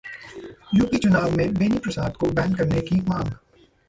UP 0.75 0.97
चुनाव 0.97 1.31
में 1.31 1.53
बेनी 1.53 1.77
प्रसाद 1.77 2.15
को 2.15 2.27
बैन 2.31 2.55
करने 2.55 2.81
की 2.81 2.99
मांग 3.01 3.31